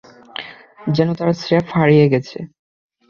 [0.87, 2.37] যেন তারা স্রেফ হারিয়ে গেছে।